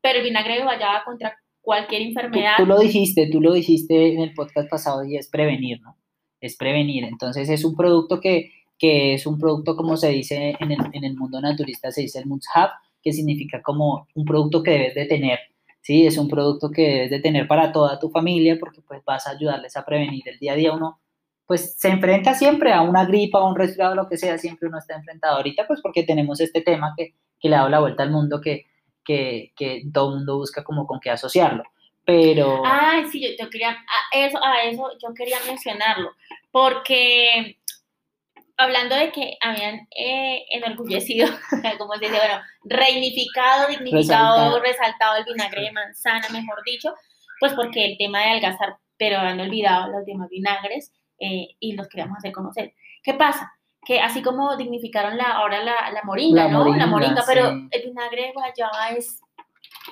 Pero 0.00 0.18
el 0.18 0.24
vinagre 0.24 0.56
de 0.56 0.62
guayaba 0.62 1.04
contra 1.04 1.36
cualquier 1.60 2.02
enfermedad. 2.02 2.54
tú 2.56 2.66
lo 2.66 2.78
dijiste, 2.78 3.28
tú 3.30 3.40
lo 3.40 3.52
dijiste 3.52 4.14
en 4.14 4.20
el 4.20 4.32
podcast 4.32 4.70
pasado 4.70 5.04
y 5.04 5.16
es 5.16 5.28
prevenir, 5.28 5.80
¿no? 5.82 5.96
Es 6.40 6.56
prevenir. 6.56 7.04
Entonces 7.04 7.48
es 7.50 7.64
un 7.64 7.76
producto 7.76 8.20
que, 8.20 8.52
que 8.78 9.14
es 9.14 9.26
un 9.26 9.38
producto, 9.38 9.76
como 9.76 9.96
se 9.96 10.08
dice 10.08 10.56
en 10.60 10.72
el, 10.72 10.78
en 10.92 11.04
el 11.04 11.14
mundo 11.14 11.40
naturista, 11.40 11.90
se 11.90 12.02
dice 12.02 12.20
el 12.20 12.26
Mutshab, 12.26 12.70
que 13.02 13.12
significa 13.12 13.60
como 13.62 14.06
un 14.14 14.24
producto 14.24 14.62
que 14.62 14.70
debes 14.70 14.94
de 14.94 15.04
tener, 15.04 15.40
¿sí? 15.82 16.06
Es 16.06 16.16
un 16.16 16.28
producto 16.28 16.70
que 16.70 16.82
debes 16.82 17.10
de 17.10 17.20
tener 17.20 17.46
para 17.46 17.70
toda 17.70 17.98
tu 17.98 18.08
familia 18.08 18.56
porque 18.58 18.80
pues 18.80 19.04
vas 19.04 19.26
a 19.26 19.32
ayudarles 19.32 19.76
a 19.76 19.84
prevenir 19.84 20.26
el 20.26 20.38
día 20.38 20.52
a 20.52 20.56
día. 20.56 20.72
Uno 20.72 21.00
pues 21.48 21.80
se 21.80 21.88
enfrenta 21.88 22.34
siempre 22.34 22.74
a 22.74 22.82
una 22.82 23.06
gripa, 23.06 23.38
a 23.38 23.48
un 23.48 23.56
resfriado, 23.56 23.94
lo 23.94 24.06
que 24.06 24.18
sea, 24.18 24.36
siempre 24.36 24.68
uno 24.68 24.76
está 24.76 24.94
enfrentado 24.94 25.38
ahorita 25.38 25.66
pues 25.66 25.80
porque 25.80 26.02
tenemos 26.02 26.40
este 26.40 26.60
tema 26.60 26.92
que, 26.94 27.14
que 27.40 27.48
le 27.48 27.54
ha 27.54 27.60
dado 27.60 27.70
la 27.70 27.80
vuelta 27.80 28.02
al 28.02 28.10
mundo, 28.10 28.38
que, 28.42 28.66
que, 29.02 29.54
que 29.56 29.82
todo 29.90 30.10
el 30.10 30.16
mundo 30.16 30.36
busca 30.36 30.62
como 30.62 30.86
con 30.86 31.00
qué 31.00 31.08
asociarlo. 31.08 31.62
Pero... 32.04 32.62
Ay, 32.66 33.06
sí, 33.10 33.22
yo, 33.22 33.30
yo 33.42 33.48
quería, 33.48 33.70
a 33.70 34.18
eso, 34.18 34.38
a 34.44 34.60
eso 34.64 34.90
yo 35.02 35.14
quería 35.14 35.38
mencionarlo, 35.46 36.10
porque 36.50 37.56
hablando 38.58 38.94
de 38.94 39.10
que 39.10 39.38
habían 39.40 39.88
eh, 39.96 40.44
enorgullecido, 40.50 41.28
como 41.78 41.94
se 41.94 42.08
dice, 42.08 42.18
bueno, 42.18 42.42
reignificado, 42.64 43.68
dignificado, 43.68 44.36
Resaltado. 44.36 44.60
resaltado 44.60 45.16
el 45.16 45.24
vinagre 45.24 45.62
de 45.62 45.72
manzana, 45.72 46.28
mejor 46.30 46.62
dicho, 46.66 46.94
pues 47.40 47.54
porque 47.54 47.86
el 47.86 47.96
tema 47.96 48.18
de 48.18 48.24
adelgazar, 48.32 48.76
pero 48.98 49.16
han 49.16 49.40
olvidado 49.40 49.90
los 49.90 50.04
demás 50.04 50.28
vinagres 50.28 50.92
eh, 51.20 51.48
y 51.60 51.72
los 51.72 51.88
queríamos 51.88 52.18
hacer 52.18 52.32
conocer. 52.32 52.74
¿Qué 53.02 53.14
pasa? 53.14 53.52
Que 53.84 54.00
así 54.00 54.22
como 54.22 54.56
dignificaron 54.56 55.16
la, 55.16 55.32
ahora 55.32 55.62
la, 55.64 55.90
la 55.92 56.02
moringa, 56.04 56.44
La 56.44 56.50
¿no? 56.50 56.58
la 56.58 56.64
moringa, 56.64 56.86
moringa, 56.86 57.24
pero 57.26 57.50
sí. 57.50 57.68
el 57.70 57.82
vinagre 57.88 58.22
de 58.26 58.32
guayaba 58.32 58.90
es 58.90 59.20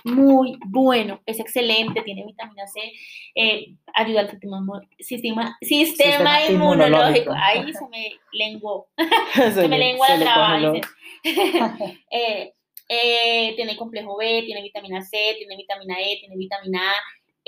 muy 0.04 0.58
bueno, 0.66 1.20
es 1.26 1.40
excelente, 1.40 2.02
tiene 2.02 2.24
vitamina 2.24 2.66
C, 2.66 2.80
eh, 3.34 3.74
ayuda 3.94 4.20
al 4.20 4.30
sistema, 4.30 4.80
sistema, 5.00 5.56
sistema, 5.60 6.44
inmunológico. 6.44 6.52
inmunológico. 6.84 7.32
Ahí 7.34 7.72
se 7.72 7.88
me 7.88 8.12
lenguó, 8.32 8.88
se, 9.34 9.52
se 9.52 9.68
me 9.68 9.78
le- 9.78 9.84
lengua 9.88 10.08
la 10.10 10.18
traba. 10.18 10.60
Eh, 12.10 12.52
eh, 12.88 13.52
tiene 13.56 13.76
complejo 13.76 14.16
B, 14.16 14.42
tiene 14.44 14.62
vitamina 14.62 15.02
C, 15.02 15.34
tiene 15.38 15.56
vitamina 15.56 15.96
E, 15.98 16.18
tiene 16.20 16.36
vitamina 16.36 16.90
A. 16.90 16.94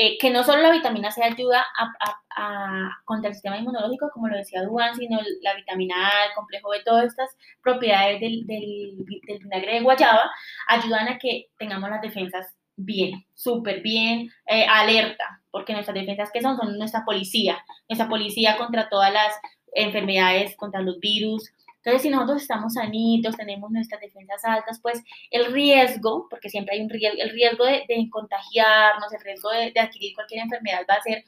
eh, 0.00 0.16
que 0.16 0.30
no 0.30 0.44
solo 0.44 0.62
la 0.62 0.70
vitamina 0.70 1.10
C 1.10 1.24
ayuda 1.24 1.66
a, 1.76 2.92
contra 3.04 3.30
el 3.30 3.34
sistema 3.34 3.58
inmunológico, 3.58 4.10
como 4.14 4.28
lo 4.28 4.36
decía 4.36 4.62
Duan, 4.62 4.94
sino 4.94 5.18
la 5.42 5.54
vitamina 5.56 6.06
A, 6.06 6.26
el 6.26 6.34
complejo 6.36 6.70
B, 6.70 6.78
todas 6.84 7.06
estas 7.06 7.36
propiedades 7.64 8.20
del, 8.20 8.46
del, 8.46 9.04
del 9.26 9.38
vinagre 9.40 9.74
de 9.74 9.80
guayaba 9.80 10.30
ayudan 10.68 11.08
a 11.08 11.18
que 11.18 11.46
tengamos 11.58 11.90
las 11.90 12.00
defensas 12.00 12.54
bien, 12.76 13.26
súper 13.34 13.82
bien, 13.82 14.30
eh, 14.46 14.66
alerta, 14.70 15.42
porque 15.50 15.72
nuestras 15.72 15.96
defensas, 15.96 16.30
¿qué 16.32 16.40
son? 16.40 16.56
Son 16.56 16.78
nuestra 16.78 17.04
policía, 17.04 17.58
nuestra 17.88 18.08
policía 18.08 18.56
contra 18.56 18.88
todas 18.88 19.12
las 19.12 19.34
enfermedades, 19.74 20.56
contra 20.56 20.80
los 20.80 21.00
virus. 21.00 21.50
Entonces, 21.88 22.02
si 22.02 22.10
nosotros 22.10 22.42
estamos 22.42 22.74
sanitos, 22.74 23.34
tenemos 23.34 23.70
nuestras 23.70 23.98
defensas 24.00 24.44
altas, 24.44 24.78
pues 24.82 25.02
el 25.30 25.52
riesgo, 25.52 26.26
porque 26.28 26.50
siempre 26.50 26.76
hay 26.76 26.82
un 26.82 26.90
riesgo, 26.90 27.18
el 27.18 27.30
riesgo 27.30 27.64
de, 27.64 27.84
de 27.88 28.08
contagiarnos, 28.10 29.10
el 29.14 29.24
riesgo 29.24 29.50
de, 29.50 29.72
de 29.72 29.80
adquirir 29.80 30.14
cualquier 30.14 30.42
enfermedad 30.42 30.80
va 30.88 30.94
a 30.96 31.02
ser 31.02 31.24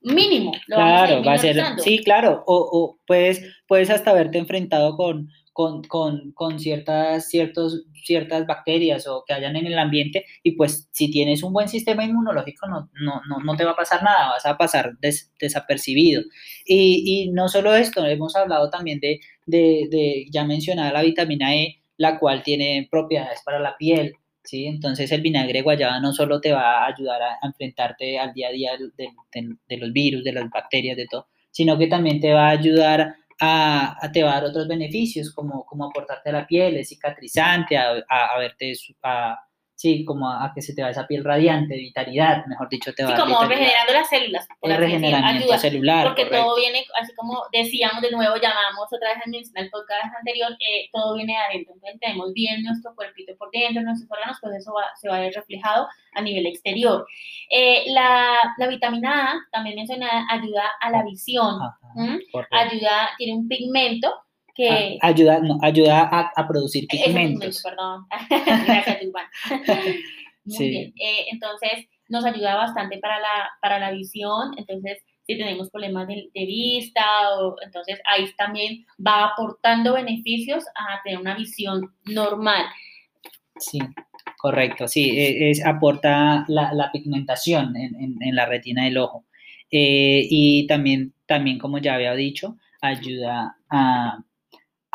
mínimo. 0.00 0.52
Lo 0.66 0.78
vamos 0.78 0.92
a 0.92 1.04
ir 1.04 1.22
Claro, 1.22 1.24
va 1.24 1.32
a 1.34 1.38
ser, 1.38 1.80
sí, 1.80 1.98
claro, 2.02 2.42
o, 2.46 2.56
o 2.72 2.98
puedes, 3.06 3.40
puedes 3.68 3.88
hasta 3.88 4.10
haberte 4.10 4.38
enfrentado 4.38 4.96
con, 4.96 5.30
con, 5.54 5.82
con, 5.84 6.32
con 6.32 6.58
ciertas, 6.60 7.28
ciertos, 7.30 7.84
ciertas 8.04 8.46
bacterias 8.46 9.06
o 9.06 9.24
que 9.26 9.32
hayan 9.34 9.56
en 9.56 9.66
el 9.66 9.78
ambiente 9.78 10.26
y 10.42 10.52
pues 10.52 10.90
si 10.92 11.10
tienes 11.10 11.42
un 11.42 11.54
buen 11.54 11.68
sistema 11.68 12.04
inmunológico 12.04 12.66
no, 12.68 12.90
no, 13.00 13.22
no, 13.28 13.38
no 13.42 13.56
te 13.56 13.64
va 13.64 13.70
a 13.72 13.76
pasar 13.76 14.02
nada, 14.02 14.30
vas 14.30 14.44
a 14.46 14.58
pasar 14.58 14.98
des- 15.00 15.32
desapercibido. 15.40 16.22
Y, 16.66 17.24
y 17.24 17.30
no 17.30 17.48
solo 17.48 17.74
esto, 17.74 18.04
hemos 18.06 18.36
hablado 18.36 18.70
también 18.70 19.00
de, 19.00 19.20
de, 19.46 19.88
de, 19.90 20.26
ya 20.30 20.44
mencionada 20.44 20.92
la 20.92 21.02
vitamina 21.02 21.54
E, 21.54 21.80
la 21.96 22.18
cual 22.18 22.42
tiene 22.42 22.88
propiedades 22.90 23.40
para 23.44 23.60
la 23.60 23.76
piel, 23.76 24.14
¿sí? 24.42 24.66
Entonces 24.66 25.10
el 25.12 25.20
vinagre 25.22 25.62
guayaba 25.62 26.00
no 26.00 26.12
solo 26.12 26.40
te 26.40 26.52
va 26.52 26.84
a 26.84 26.86
ayudar 26.86 27.22
a, 27.22 27.32
a 27.34 27.46
enfrentarte 27.46 28.18
al 28.18 28.32
día 28.34 28.48
a 28.48 28.52
día 28.52 28.72
de, 28.76 29.10
de- 29.32 29.56
de 29.68 29.76
los 29.76 29.92
virus, 29.92 30.24
de 30.24 30.32
las 30.32 30.48
bacterias, 30.50 30.96
de 30.96 31.06
todo, 31.06 31.28
sino 31.50 31.78
que 31.78 31.86
también 31.86 32.20
te 32.20 32.32
va 32.32 32.48
a 32.48 32.50
ayudar 32.50 33.14
a, 33.44 33.98
a 34.00 34.12
te 34.12 34.22
va 34.22 34.32
a 34.32 34.34
dar 34.34 34.44
otros 34.44 34.68
beneficios, 34.68 35.32
como, 35.32 35.64
como 35.64 35.86
aportarte 35.86 36.32
la 36.32 36.46
piel, 36.46 36.76
es 36.76 36.88
cicatrizante, 36.88 37.76
a, 37.76 37.92
a, 38.08 38.26
a 38.34 38.38
verte, 38.38 38.72
a, 39.02 39.38
sí, 39.76 40.04
como 40.04 40.28
a, 40.30 40.44
a 40.44 40.52
que 40.54 40.62
se 40.62 40.74
te 40.74 40.82
va 40.82 40.90
esa 40.90 41.06
piel 41.06 41.24
radiante, 41.24 41.76
vitalidad, 41.76 42.46
mejor 42.46 42.68
dicho, 42.68 42.92
te 42.94 43.02
va 43.04 43.10
Sí, 43.10 43.20
como 43.20 43.34
vitalidad. 43.40 43.48
regenerando 43.58 43.92
las 43.92 44.08
células. 44.08 44.48
por 44.60 44.70
el 44.70 44.76
regeneramiento 44.78 45.42
ayuda. 45.44 45.58
celular, 45.58 46.06
Porque 46.06 46.22
correcto. 46.24 46.44
todo 46.46 46.56
viene, 46.56 46.84
así 47.00 47.14
como 47.14 47.42
decíamos 47.52 48.00
de 48.02 48.10
nuevo, 48.12 48.36
llamamos 48.36 48.86
otra 48.92 49.14
vez 49.14 49.18
al 49.24 49.30
mencionar 49.30 49.64
el 49.64 49.70
podcast 49.70 50.14
anterior, 50.16 50.52
eh, 50.52 50.88
todo 50.92 51.14
viene 51.16 51.32
de 51.32 51.38
adentro. 51.38 51.74
Entonces 51.74 52.00
tenemos 52.00 52.32
bien 52.32 52.62
nuestro 52.62 52.94
cuerpito 52.94 53.32
por 53.36 53.50
dentro, 53.50 53.82
nuestros 53.82 54.10
órganos, 54.10 54.38
pues 54.40 54.54
eso 54.56 54.72
va- 54.72 54.94
se 54.96 55.08
va 55.08 55.16
a 55.16 55.20
ver 55.20 55.32
reflejado 55.34 55.88
a 56.14 56.20
nivel 56.22 56.46
exterior. 56.46 57.06
Eh, 57.50 57.84
la, 57.88 58.36
la 58.58 58.66
vitamina 58.68 59.32
A, 59.32 59.34
también 59.52 59.76
mencionada, 59.76 60.24
ayuda 60.30 60.62
a 60.80 60.90
la 60.90 61.02
visión, 61.02 61.56
Ajá, 61.60 62.18
ayuda, 62.52 63.10
tiene 63.18 63.34
un 63.38 63.48
pigmento 63.48 64.12
que... 64.54 64.98
A- 65.00 65.08
ayuda, 65.08 65.40
no, 65.40 65.58
ayuda 65.62 66.00
a, 66.10 66.30
a 66.34 66.48
producir 66.48 66.86
pigmentos. 66.88 67.62
perdón. 67.62 68.06
Gracias. 68.66 68.98
Muy 70.44 70.56
Sí. 70.56 70.68
bien. 70.68 70.92
Eh, 71.00 71.26
entonces, 71.32 71.86
nos 72.08 72.24
ayuda 72.24 72.54
bastante 72.56 72.98
para 72.98 73.18
la, 73.18 73.48
para 73.62 73.78
la 73.78 73.90
visión. 73.92 74.52
Entonces, 74.58 74.98
si 75.26 75.38
tenemos 75.38 75.70
problemas 75.70 76.06
de, 76.06 76.28
de 76.34 76.44
vista, 76.46 77.02
o, 77.38 77.56
entonces 77.64 77.98
ahí 78.10 78.26
también 78.36 78.84
va 79.04 79.24
aportando 79.28 79.94
beneficios 79.94 80.64
a 80.74 81.02
tener 81.02 81.18
una 81.18 81.34
visión 81.34 81.94
normal. 82.04 82.66
Sí, 83.58 83.78
correcto, 84.36 84.86
sí, 84.86 85.18
e- 85.18 85.50
es, 85.50 85.64
aporta 85.64 86.44
la, 86.48 86.74
la 86.74 86.92
pigmentación 86.92 87.74
en, 87.76 87.94
en- 87.94 88.16
en 88.22 88.36
la 88.36 88.44
retina 88.46 88.84
del 88.84 88.98
ojo. 88.98 89.24
Eh, 89.70 90.26
y 90.28 90.66
también, 90.66 91.14
también, 91.26 91.58
como 91.58 91.78
ya 91.78 91.94
había 91.94 92.14
dicho, 92.14 92.56
ayuda 92.82 93.56
a, 93.70 94.18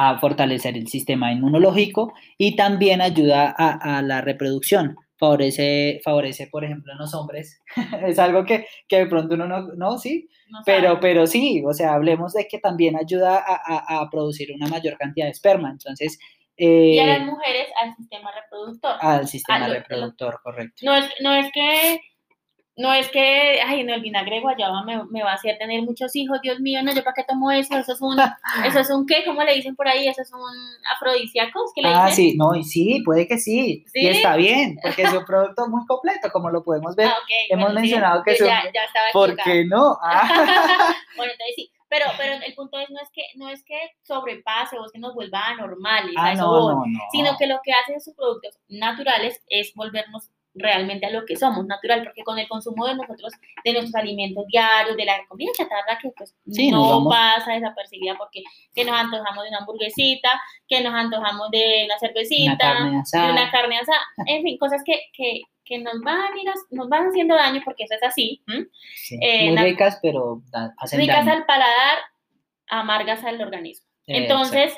a 0.01 0.17
fortalecer 0.17 0.77
el 0.77 0.87
sistema 0.87 1.31
inmunológico 1.33 2.13
y 2.37 2.55
también 2.55 3.01
ayuda 3.01 3.53
a, 3.57 3.97
a 3.97 4.01
la 4.01 4.21
reproducción. 4.21 4.95
Favorece, 5.17 5.99
favorece, 6.05 6.47
por 6.47 6.63
ejemplo, 6.63 6.93
en 6.93 6.99
los 6.99 7.13
hombres. 7.13 7.61
es 8.07 8.17
algo 8.17 8.45
que, 8.45 8.65
que 8.87 8.99
de 8.99 9.05
pronto 9.07 9.35
uno 9.35 9.45
no, 9.45 9.67
no, 9.75 9.97
sí, 9.97 10.29
¿no 10.49 10.59
pero, 10.65 10.99
pero 11.01 11.27
sí, 11.27 11.61
o 11.65 11.73
sea, 11.73 11.93
hablemos 11.95 12.31
de 12.31 12.47
que 12.47 12.59
también 12.59 12.95
ayuda 12.95 13.37
a, 13.45 13.55
a- 13.55 14.01
a 14.01 14.09
producir 14.09 14.49
una 14.55 14.67
mayor 14.67 14.97
cantidad 14.97 15.25
de 15.25 15.31
esperma. 15.31 15.69
Entonces, 15.69 16.17
y 16.55 16.97
a 16.99 17.03
eh, 17.03 17.07
las 17.19 17.25
mujeres 17.25 17.67
al 17.83 17.95
sistema 17.97 18.31
reproductor. 18.33 18.95
al 19.01 19.27
sistema 19.27 19.67
lo- 19.67 19.73
reproductor, 19.73 20.39
correcto. 20.41 20.75
No 20.83 20.95
es, 20.95 21.05
no 21.21 21.33
es 21.35 21.51
que, 21.53 21.99
no 22.79 22.93
es 22.93 23.09
que, 23.09 23.59
ay, 23.61 23.83
no, 23.83 23.93
el 23.93 24.01
vinagre 24.01 24.39
guayaba 24.39 24.83
me, 24.83 25.03
me 25.09 25.21
va 25.21 25.31
a 25.31 25.35
hacer 25.35 25.57
tener 25.57 25.81
muchos 25.81 26.15
hijos, 26.15 26.39
Dios 26.41 26.61
mío, 26.61 26.81
no, 26.81 26.93
yo 26.93 27.03
para 27.03 27.13
qué 27.13 27.25
tomo 27.25 27.51
eso, 27.51 27.77
eso 27.77 27.91
es 27.91 27.99
un, 27.99 28.17
eso 28.65 28.79
es 28.79 28.89
un 28.89 29.05
qué, 29.05 29.25
¿cómo 29.25 29.43
le 29.43 29.53
dicen 29.53 29.75
por 29.75 29.85
ahí? 29.89 30.07
Eso 30.07 30.21
es 30.21 30.31
un 30.31 30.85
afrodisíaco, 30.95 31.65
¿es 31.65 31.71
que 31.75 31.81
le 31.81 31.89
Ah, 31.89 32.05
dicen? 32.05 32.15
sí, 32.15 32.37
no, 32.37 32.55
y 32.55 32.63
sí, 32.63 33.01
puede 33.03 33.27
que 33.27 33.37
sí, 33.37 33.83
¿Sí? 33.87 33.99
y 33.99 34.07
está 34.07 34.37
bien, 34.37 34.77
porque 34.81 35.01
es 35.03 35.11
un 35.11 35.25
producto 35.25 35.67
muy 35.67 35.85
completo, 35.85 36.31
como 36.31 36.49
lo 36.49 36.63
podemos 36.63 36.95
ver. 36.95 37.07
Ah, 37.07 37.17
hemos 37.49 37.65
bueno, 37.65 37.81
sí, 37.81 37.81
mencionado 37.81 38.23
que 38.23 38.37
ya, 38.37 38.63
ya 38.73 38.83
estaba 38.85 39.07
¿Por 39.11 39.31
equivocada. 39.31 39.53
qué 39.53 39.65
no? 39.65 39.97
Ah, 40.01 40.95
bueno, 41.17 41.33
entonces 41.33 41.55
sí, 41.57 41.71
pero, 41.89 42.05
pero 42.17 42.35
el 42.45 42.53
punto 42.55 42.79
es 42.79 42.89
no 42.91 43.01
es 43.01 43.09
que 43.11 43.23
no 43.35 43.49
es 43.49 43.61
que 43.65 43.77
sobrepase 44.03 44.77
o 44.79 44.85
es 44.85 44.91
que 44.93 44.99
nos 44.99 45.13
vuelva 45.15 45.47
anormales, 45.47 46.15
a 46.15 46.27
ah, 46.27 46.33
no, 46.35 46.59
no, 46.71 46.85
no. 46.85 46.99
sino 47.11 47.35
que 47.37 47.45
lo 47.47 47.59
que 47.61 47.73
hacen 47.73 47.95
esos 47.95 48.15
productos 48.15 48.57
naturales 48.69 49.41
es 49.49 49.73
volvernos 49.75 50.29
realmente 50.55 51.05
a 51.05 51.09
lo 51.11 51.25
que 51.25 51.35
somos, 51.35 51.65
natural, 51.67 52.03
porque 52.03 52.23
con 52.23 52.37
el 52.39 52.47
consumo 52.47 52.85
de 52.87 52.95
nosotros, 52.95 53.31
de 53.63 53.71
nuestros 53.73 53.95
alimentos 53.95 54.45
diarios, 54.47 54.97
de 54.97 55.05
la 55.05 55.25
comida 55.27 55.51
chatarra 55.57 55.97
que 56.01 56.09
pues 56.17 56.35
Sí, 56.51 56.71
no 56.71 57.07
pasa 57.09 57.53
desapercibida 57.53 58.15
porque 58.17 58.41
que 58.73 58.83
nos 58.83 58.95
antojamos 58.95 59.43
de 59.43 59.49
una 59.49 59.59
hamburguesita, 59.59 60.41
que 60.67 60.81
nos 60.81 60.93
antojamos 60.93 61.49
de 61.51 61.83
una 61.85 61.99
cervecita, 61.99 62.51
Una 62.51 62.57
carne 62.57 63.03
de 63.25 63.31
una 63.31 63.51
carne 63.51 63.77
asada, 63.79 63.99
en 64.25 64.43
fin, 64.43 64.57
cosas 64.57 64.81
que, 64.85 64.99
que, 65.13 65.41
que 65.63 65.77
nos 65.77 66.01
van 66.01 66.33
a 66.33 66.41
ir 66.41 66.49
a- 66.49 66.53
nos 66.71 66.89
van 66.89 67.07
haciendo 67.09 67.35
daño 67.35 67.61
porque 67.63 67.83
eso 67.83 67.93
es 67.93 68.03
así, 68.03 68.41
eh, 69.21 69.51
muy 69.51 69.57
ricas, 69.57 69.99
pero 70.01 70.41
hacen 70.77 70.99
ricas 70.99 71.25
daño. 71.25 71.37
al 71.37 71.45
paladar, 71.45 71.97
amargas 72.67 73.23
al 73.23 73.41
organismo. 73.41 73.87
Eh, 74.07 74.17
Entonces, 74.23 74.73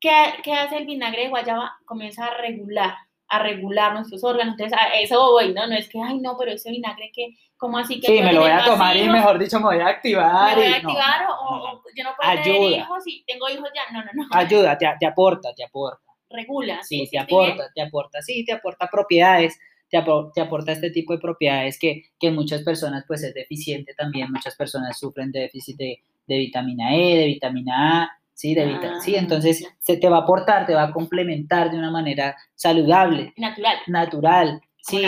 ¿qué, 0.00 0.12
qué 0.42 0.52
hace 0.54 0.76
el 0.78 0.86
vinagre 0.86 1.22
de 1.24 1.28
guayaba? 1.28 1.76
Comienza 1.84 2.26
a 2.26 2.36
regular, 2.38 2.94
a 3.36 3.38
regular 3.42 3.92
nuestros 3.94 4.22
órganos. 4.24 4.54
Entonces, 4.58 4.78
a 4.78 4.98
eso 5.00 5.20
voy, 5.32 5.52
¿no? 5.54 5.66
No 5.66 5.74
es 5.76 5.88
que, 5.88 6.00
ay, 6.00 6.18
no, 6.18 6.36
pero 6.38 6.52
ese 6.52 6.70
vinagre 6.70 7.10
que, 7.14 7.28
¿cómo 7.56 7.78
así 7.78 8.00
que 8.00 8.06
Sí, 8.08 8.22
me 8.22 8.32
lo 8.32 8.40
voy 8.42 8.50
a 8.50 8.64
tomar 8.64 8.96
y 8.96 9.08
mejor 9.08 9.38
dicho 9.38 9.58
me 9.58 9.66
voy 9.66 9.78
a 9.80 9.88
activar. 9.88 10.56
¿Me 10.56 10.62
voy 10.62 10.70
y 10.70 10.74
a 10.74 10.82
no, 10.82 10.88
activar 10.90 11.26
o, 11.26 11.28
no, 11.28 11.34
o- 11.50 11.56
no. 11.58 11.72
o 11.74 11.82
yo 11.96 12.04
no 12.04 12.10
puedo 12.16 12.30
tener 12.42 12.56
Ayuda. 12.56 12.76
hijos 12.84 13.02
y 13.06 13.24
tengo 13.26 13.48
hijos 13.48 13.68
ya? 13.74 13.92
No, 13.92 14.04
no, 14.04 14.10
no. 14.14 14.26
Ayuda, 14.30 14.76
te, 14.78 14.88
te 15.00 15.06
aporta, 15.06 15.54
te 15.54 15.64
aporta. 15.64 16.00
Regula. 16.30 16.82
Sí, 16.82 16.98
Sí, 16.98 17.04
te 17.04 17.10
bien. 17.10 17.22
aporta, 17.24 17.70
te 17.74 17.82
aporta, 17.82 18.22
sí, 18.22 18.44
te 18.44 18.52
aporta 18.52 18.88
propiedades, 18.90 19.58
te, 19.88 19.98
apo- 19.98 20.32
te 20.34 20.40
aporta 20.40 20.72
este 20.72 20.90
tipo 20.90 21.12
de 21.12 21.20
propiedades 21.20 21.78
que, 21.78 22.02
que 22.18 22.28
en 22.28 22.34
muchas 22.34 22.62
personas 22.62 23.04
pues 23.06 23.22
es 23.22 23.32
deficiente 23.34 23.94
también, 23.94 24.32
muchas 24.32 24.56
personas 24.56 24.98
sufren 24.98 25.30
de 25.30 25.40
déficit 25.40 25.76
de, 25.76 26.02
de 26.26 26.38
vitamina 26.38 26.94
E, 26.96 27.16
de 27.18 27.26
vitamina 27.26 28.02
A, 28.02 28.18
sí, 28.34 28.54
de 28.54 28.66
vita- 28.66 29.00
sí, 29.00 29.16
Ah, 29.16 29.20
entonces 29.20 29.64
se 29.80 29.96
te 29.96 30.08
va 30.08 30.18
a 30.18 30.20
aportar, 30.20 30.66
te 30.66 30.74
va 30.74 30.84
a 30.84 30.92
complementar 30.92 31.70
de 31.70 31.78
una 31.78 31.90
manera 31.90 32.36
saludable, 32.54 33.32
Natural. 33.36 33.76
natural, 33.86 34.60
sí, 34.82 35.02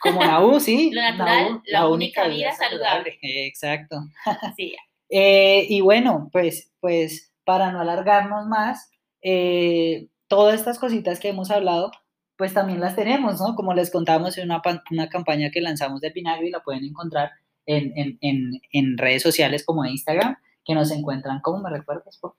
como 0.00 0.22
la 0.24 0.40
U, 0.44 0.58
sí, 0.60 0.90
Lo 0.94 1.02
natural, 1.02 1.52
U, 1.54 1.62
la 1.66 1.88
única 1.88 2.26
vida 2.26 2.52
saludable. 2.52 3.18
Exacto. 3.22 3.96
Sí, 4.56 4.74
Eh, 5.08 5.66
y 5.68 5.80
bueno, 5.80 6.28
pues, 6.32 6.72
pues 6.80 7.32
para 7.44 7.72
no 7.72 7.80
alargarnos 7.80 8.46
más, 8.46 8.90
eh, 9.22 10.08
todas 10.28 10.54
estas 10.54 10.78
cositas 10.78 11.18
que 11.20 11.28
hemos 11.28 11.50
hablado, 11.50 11.90
pues 12.36 12.54
también 12.54 12.80
las 12.80 12.94
tenemos, 12.96 13.40
¿no? 13.40 13.54
Como 13.56 13.74
les 13.74 13.90
contábamos 13.90 14.38
en 14.38 14.44
una, 14.50 14.62
una 14.90 15.08
campaña 15.08 15.50
que 15.50 15.60
lanzamos 15.60 16.00
de 16.00 16.10
Vinagre 16.10 16.46
y 16.46 16.50
la 16.50 16.60
pueden 16.60 16.84
encontrar 16.84 17.32
en, 17.66 17.92
en, 17.98 18.18
en, 18.22 18.52
en 18.72 18.96
redes 18.98 19.22
sociales 19.22 19.64
como 19.64 19.84
Instagram, 19.84 20.36
que 20.64 20.74
nos 20.74 20.90
encuentran, 20.92 21.40
¿cómo 21.42 21.58
me 21.60 21.70
recuerdas? 21.70 22.16
por? 22.18 22.34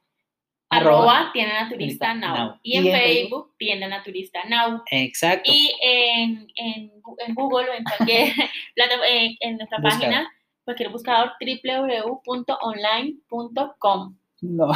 Arroba 0.71 1.29
tienda 1.33 1.63
naturista 1.63 2.13
now. 2.13 2.35
Now. 2.35 2.59
Y 2.63 2.77
en 2.77 2.85
Y 2.85 2.89
en 2.89 2.95
Facebook, 2.99 3.53
tienda 3.57 3.87
naturista 3.87 4.39
now. 4.49 4.81
Exacto. 4.89 5.51
Y 5.53 5.71
en, 5.81 6.47
en, 6.55 6.91
en 7.25 7.35
Google 7.35 7.69
o 7.69 7.73
en 7.73 7.83
cualquier 7.83 8.29
eh, 9.09 9.37
en 9.39 9.57
nuestra 9.57 9.77
Buscador. 9.77 9.99
página, 9.99 10.31
cualquier 10.63 10.89
buscador, 10.89 11.31
www.online.com. 11.39 14.15
No, 14.43 14.71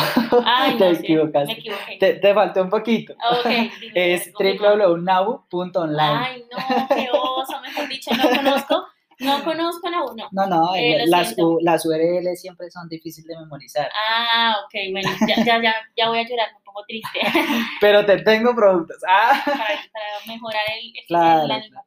Ay, 0.45 0.73
te 0.77 0.89
no 0.89 0.95
sé, 0.95 0.99
me 0.99 0.99
equivocaste. 0.99 1.51
equivoqué. 1.53 1.97
Te, 1.99 2.13
te 2.15 2.33
faltó 2.35 2.61
un 2.61 2.69
poquito. 2.69 3.13
Ok, 3.13 3.45
dime, 3.81 4.13
Es 4.13 4.31
www.now.online. 4.33 6.01
Ay, 6.01 6.43
no, 6.51 6.57
qué 6.95 7.09
oso, 7.11 7.59
mejor 7.61 7.87
dicho, 7.89 8.11
no 8.15 8.29
conozco, 8.29 8.84
no 9.19 9.43
conozco 9.43 9.89
la 9.89 10.03
uno. 10.03 10.27
No, 10.31 10.47
no, 10.47 10.75
Eh, 10.75 10.99
lo 10.99 11.05
las. 11.07 11.37
U- 11.37 11.59
las 11.61 11.85
URL 11.85 12.35
siempre 12.35 12.69
son 12.71 12.87
difíciles 12.89 13.27
de 13.27 13.37
memorizar. 13.43 13.89
Ah, 14.09 14.55
ok, 14.65 14.91
bueno, 14.91 15.09
ya, 15.27 15.35
ya, 15.45 15.61
ya, 15.61 15.73
ya 15.95 16.09
voy 16.09 16.19
a 16.19 16.27
llorar, 16.27 16.47
me 16.53 16.59
pongo 16.63 16.83
triste 16.87 17.19
Pero 17.81 18.05
te 18.05 18.17
tengo 18.23 18.53
productos. 18.55 18.97
Ah, 19.07 19.41
para, 19.45 19.57
para 19.57 20.25
mejorar 20.27 20.61
el, 20.81 20.87
el- 20.87 21.05
Claro, 21.07 21.53
ánimo. 21.53 21.81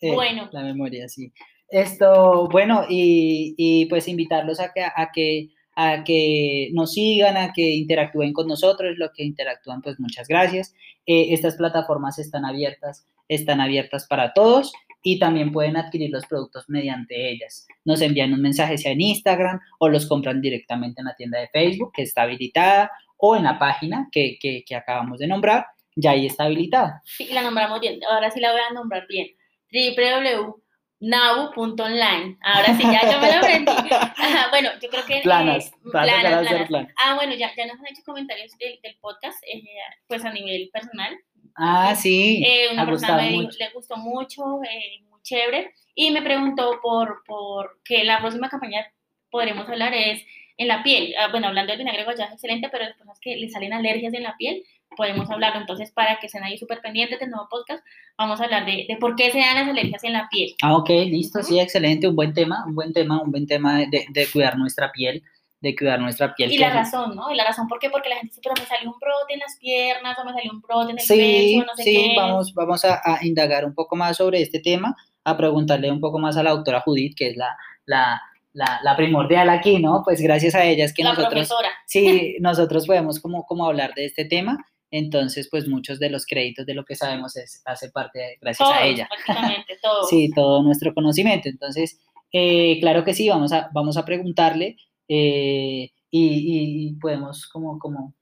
eh, 0.00 0.14
Bueno. 0.14 0.48
La 0.52 0.62
memoria, 0.62 1.08
sí. 1.08 1.32
Esto, 1.68 2.48
bueno, 2.50 2.84
y, 2.88 3.54
y 3.56 3.86
pues 3.86 4.06
invitarlos 4.08 4.60
a 4.60 4.72
que, 4.72 4.82
a 4.82 5.10
que 5.12 5.48
a 5.74 6.04
que 6.04 6.68
nos 6.74 6.92
sigan, 6.92 7.38
a 7.38 7.50
que 7.54 7.62
interactúen 7.62 8.34
con 8.34 8.46
nosotros, 8.46 8.98
lo 8.98 9.10
que 9.10 9.24
interactúan, 9.24 9.80
pues 9.80 9.98
muchas 9.98 10.28
gracias. 10.28 10.74
Eh, 11.06 11.28
estas 11.32 11.56
plataformas 11.56 12.18
están 12.18 12.44
abiertas, 12.44 13.06
están 13.26 13.58
abiertas 13.62 14.06
para 14.06 14.34
todos 14.34 14.70
y 15.02 15.18
también 15.18 15.50
pueden 15.52 15.76
adquirir 15.76 16.10
los 16.10 16.24
productos 16.26 16.64
mediante 16.68 17.30
ellas. 17.30 17.66
Nos 17.84 18.00
envían 18.00 18.32
un 18.32 18.40
mensaje 18.40 18.78
sea 18.78 18.92
en 18.92 19.00
Instagram 19.00 19.58
o 19.80 19.88
los 19.88 20.06
compran 20.06 20.40
directamente 20.40 21.00
en 21.00 21.06
la 21.06 21.16
tienda 21.16 21.40
de 21.40 21.48
Facebook 21.48 21.92
que 21.92 22.02
está 22.02 22.22
habilitada 22.22 22.90
o 23.16 23.34
en 23.36 23.42
la 23.44 23.58
página 23.58 24.08
que, 24.12 24.38
que, 24.40 24.64
que 24.66 24.74
acabamos 24.76 25.18
de 25.18 25.26
nombrar, 25.28 25.66
ya 25.96 26.12
ahí 26.12 26.26
está 26.26 26.44
habilitada. 26.44 27.02
Sí, 27.04 27.28
la 27.32 27.42
nombramos 27.42 27.80
bien, 27.80 27.98
ahora 28.10 28.30
sí 28.30 28.40
la 28.40 28.52
voy 28.52 28.60
a 28.60 28.72
nombrar 28.72 29.06
bien. 29.08 29.28
www.nabu.online. 29.72 32.38
Ahora 32.42 32.74
sí, 32.76 32.82
ya 32.82 33.12
yo 33.12 33.20
me 33.20 33.32
lo 33.32 33.38
aprendí. 33.38 33.72
Ajá, 33.90 34.50
bueno, 34.50 34.70
yo 34.80 34.88
creo 34.88 35.04
que... 35.06 35.18
eh, 35.18 35.22
Planas, 35.22 35.72
a 35.72 36.66
planas. 36.66 36.92
Ah, 37.02 37.14
bueno, 37.14 37.34
ya, 37.34 37.50
ya 37.56 37.66
nos 37.66 37.78
han 37.78 37.86
hecho 37.86 38.02
comentarios 38.04 38.52
del, 38.58 38.78
del 38.82 38.96
podcast, 39.00 39.42
eh, 39.44 39.62
pues 40.06 40.24
a 40.24 40.32
nivel 40.32 40.70
personal. 40.72 41.16
Ah, 41.56 41.94
sí, 41.94 42.42
Eh, 42.46 42.72
una 42.72 42.82
ha 42.82 42.86
persona 42.86 43.16
me 43.16 43.30
mucho. 43.32 43.56
le 43.58 43.70
gustó 43.70 43.96
mucho, 43.96 44.42
eh, 44.62 45.02
muy 45.10 45.20
chévere, 45.22 45.72
y 45.94 46.10
me 46.10 46.22
preguntó 46.22 46.78
por, 46.82 47.22
por 47.26 47.80
que 47.84 48.04
la 48.04 48.20
próxima 48.20 48.48
campaña 48.48 48.86
podremos 49.30 49.68
hablar 49.68 49.92
es 49.94 50.22
en 50.58 50.68
la 50.68 50.82
piel. 50.82 51.14
Ah, 51.18 51.28
bueno, 51.30 51.48
hablando 51.48 51.70
del 51.72 51.78
vinagre 51.78 52.04
guayaba 52.04 52.28
es 52.28 52.34
excelente, 52.34 52.68
pero 52.70 52.84
las 52.84 52.92
personas 52.94 53.18
que 53.20 53.36
le 53.36 53.48
salen 53.48 53.72
alergias 53.72 54.12
en 54.14 54.22
la 54.22 54.36
piel, 54.36 54.62
podemos 54.96 55.30
hablarlo. 55.30 55.60
Entonces, 55.60 55.90
para 55.90 56.18
que 56.20 56.26
estén 56.26 56.44
ahí 56.44 56.58
súper 56.58 56.80
pendientes 56.82 57.18
del 57.18 57.30
nuevo 57.30 57.48
podcast, 57.50 57.82
vamos 58.18 58.40
a 58.40 58.44
hablar 58.44 58.66
de, 58.66 58.84
de 58.86 58.96
por 58.98 59.16
qué 59.16 59.30
se 59.30 59.38
dan 59.38 59.56
las 59.56 59.68
alergias 59.68 60.04
en 60.04 60.12
la 60.12 60.28
piel. 60.30 60.54
Ah, 60.62 60.76
ok, 60.76 60.90
listo, 61.06 61.42
sí, 61.42 61.58
excelente, 61.58 62.06
un 62.08 62.14
buen 62.16 62.34
tema, 62.34 62.64
un 62.66 62.74
buen 62.74 62.92
tema, 62.92 63.22
un 63.22 63.30
buen 63.30 63.46
tema 63.46 63.78
de, 63.78 64.04
de 64.10 64.26
cuidar 64.30 64.58
nuestra 64.58 64.92
piel. 64.92 65.22
De 65.62 65.74
cuidar 65.76 66.00
nuestra 66.00 66.34
piel. 66.34 66.52
Y 66.52 66.58
la 66.58 66.70
razón, 66.70 67.14
¿no? 67.16 67.30
Y 67.32 67.36
la 67.36 67.44
razón, 67.44 67.68
¿por 67.68 67.78
qué? 67.78 67.88
Porque 67.88 68.08
la 68.08 68.16
gente 68.16 68.28
dice, 68.30 68.40
pero 68.42 68.54
me 68.60 68.66
salió 68.66 68.90
un 68.90 68.98
brote 68.98 69.32
en 69.32 69.38
las 69.40 69.56
piernas, 69.58 70.18
o 70.18 70.24
me 70.24 70.32
salió 70.32 70.50
un 70.52 70.60
brote 70.60 70.90
en 70.92 70.98
el 70.98 71.04
Sí, 71.04 71.54
pecho, 71.56 71.66
no 71.66 71.76
sé 71.76 71.82
sí, 71.84 71.94
qué. 71.94 72.14
vamos, 72.16 72.52
vamos 72.54 72.84
a, 72.84 73.00
a 73.04 73.24
indagar 73.24 73.64
un 73.64 73.74
poco 73.74 73.96
más 73.96 74.16
sobre 74.18 74.42
este 74.42 74.58
tema, 74.60 74.94
a 75.24 75.36
preguntarle 75.36 75.90
un 75.90 76.00
poco 76.00 76.18
más 76.18 76.36
a 76.36 76.42
la 76.42 76.50
doctora 76.50 76.80
Judith, 76.80 77.14
que 77.16 77.28
es 77.30 77.36
la, 77.36 77.56
la, 77.86 78.20
la, 78.52 78.80
la 78.82 78.96
primordial 78.96 79.48
aquí, 79.50 79.78
¿no? 79.78 80.02
Pues 80.04 80.20
gracias 80.20 80.54
a 80.56 80.64
ella 80.64 80.84
es 80.84 80.92
que 80.92 81.04
la 81.04 81.10
nosotros, 81.10 81.32
profesora. 81.32 81.68
sí, 81.86 82.36
nosotros 82.40 82.86
podemos 82.86 83.20
como, 83.20 83.44
como 83.46 83.64
hablar 83.66 83.94
de 83.94 84.06
este 84.06 84.24
tema, 84.24 84.58
entonces 84.90 85.48
pues 85.48 85.68
muchos 85.68 86.00
de 86.00 86.10
los 86.10 86.26
créditos 86.26 86.66
de 86.66 86.74
lo 86.74 86.84
que 86.84 86.96
sabemos 86.96 87.36
es, 87.36 87.62
hace 87.64 87.90
parte 87.90 88.18
de- 88.18 88.38
gracias 88.40 88.68
Todos, 88.68 88.80
a 88.82 88.84
ella. 88.84 89.08
prácticamente, 89.08 89.78
todo. 89.82 90.02
Sí, 90.04 90.28
todo 90.34 90.62
nuestro 90.64 90.92
conocimiento. 90.92 91.48
Entonces, 91.48 92.00
eh, 92.32 92.78
claro 92.80 93.04
que 93.04 93.14
sí, 93.14 93.28
vamos 93.28 93.52
a, 93.52 93.70
vamos 93.72 93.96
a 93.96 94.04
preguntarle 94.04 94.76
eh, 95.08 95.90
y, 96.10 96.88
y 96.90 96.92
podemos 97.00 97.46
como, 97.48 97.78
como 97.78 98.14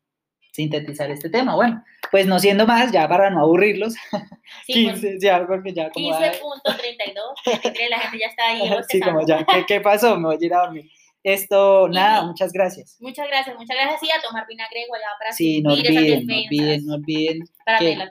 sintetizar 0.52 1.10
este 1.10 1.30
tema. 1.30 1.54
Bueno, 1.54 1.84
pues 2.10 2.26
no 2.26 2.38
siendo 2.38 2.66
más, 2.66 2.92
ya 2.92 3.08
para 3.08 3.30
no 3.30 3.40
aburrirlos, 3.40 3.94
Sí, 4.66 4.84
pues, 4.88 5.00
15, 5.00 5.18
ya, 5.20 5.46
porque 5.46 5.72
ya 5.72 5.90
como... 5.90 6.14
ay, 6.14 6.30
15.32, 6.30 7.60
33, 7.60 7.90
la 7.90 7.98
gente 8.00 8.18
ya 8.18 8.26
está 8.26 8.48
ahí 8.48 8.60
sí, 8.88 9.00
como 9.00 9.26
ya, 9.26 9.44
¿qué, 9.44 9.64
qué 9.66 9.80
pasó? 9.80 10.16
Me 10.18 10.26
voy 10.26 10.38
a 10.40 10.44
ir 10.46 10.54
a 10.54 10.60
dormir. 10.60 10.90
Esto, 11.22 11.86
nada, 11.88 12.22
Y- 12.22 12.26
muchas 12.26 12.52
gracias. 12.52 12.96
Muchas 13.00 13.26
gracias, 13.28 13.54
muchas 13.56 13.76
gracias. 13.76 14.00
Sí, 14.00 14.08
a 14.16 14.22
tomar 14.26 14.46
vinagre 14.48 14.86
guayaba 14.88 15.12
para 15.18 15.32
Sí, 15.32 15.60
no 15.60 15.74
olviden, 15.74 16.26
no 16.26 16.34
olviden, 16.34 16.86
no 16.86 16.94
olviden 16.94 17.40
para 17.64 17.78
que- 17.78 17.96
la 17.96 18.08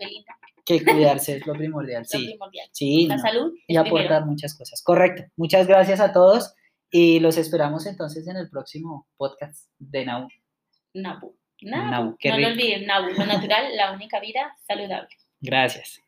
que 0.66 0.84
cuidarse 0.86 1.38
es 1.38 1.48
lo 1.48 1.54
primordial. 1.54 2.04
lo 2.14 2.20
Sí, 2.20 2.26
primordial. 2.28 2.70
sí, 2.72 3.08
La 3.08 3.16
no. 3.16 3.22
salud 3.24 3.54
y 3.68 3.76
aportar 3.78 4.08
primero. 4.08 4.26
muchas 4.28 4.56
cosas. 4.56 4.84
Correcto. 4.84 5.24
Muchas 5.36 5.66
gracias 5.66 6.00
a 6.00 6.14
todos 6.14 6.54
y 6.92 7.20
los 7.20 7.38
esperamos 7.38 7.86
entonces 7.86 8.28
en 8.28 8.38
el 8.38 8.50
próximo 8.50 9.08
podcast 9.18 9.70
de 9.78 10.06
Nau. 10.06 10.28
Nabu. 10.94 11.36
Nabu. 11.62 11.92
Nabu, 11.92 12.18
qué 12.18 12.30
no 12.30 12.40
lo 12.40 12.48
olviden, 12.48 12.86
Nabu. 12.86 13.10
Lo 13.10 13.26
natural, 13.26 13.76
la 13.76 13.92
única 13.92 14.20
vida 14.20 14.56
saludable. 14.66 15.16
Gracias. 15.42 16.02